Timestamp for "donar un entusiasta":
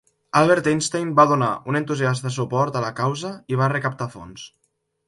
1.33-2.33